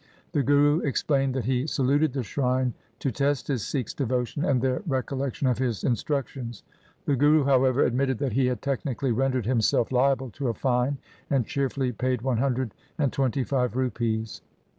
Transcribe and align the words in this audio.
The 0.31 0.41
Guru 0.41 0.79
explained 0.79 1.35
that 1.35 1.45
he 1.45 1.67
saluted 1.67 2.11
the 2.13 2.23
shrine 2.23 2.73
to 2.97 3.11
test 3.11 3.47
his 3.47 3.63
Sikhs' 3.63 3.93
devotion 3.93 4.43
and 4.43 4.59
their 4.59 4.81
recollection 4.87 5.45
of 5.45 5.59
his 5.59 5.83
instructions. 5.83 6.63
The 7.05 7.15
Guru, 7.15 7.43
however, 7.43 7.85
admitted 7.85 8.17
that 8.17 8.33
he 8.33 8.47
had 8.47 8.63
technically 8.63 9.11
rendered 9.11 9.45
himself 9.45 9.91
liable 9.91 10.31
to 10.31 10.47
a 10.47 10.55
fine, 10.55 10.97
and 11.29 11.45
cheerfully 11.45 11.91
paid 11.91 12.23
one 12.23 12.37
hundred 12.37 12.73
and 12.97 13.13
twenty 13.13 13.43
five 13.43 13.75
rupees. 13.75 14.41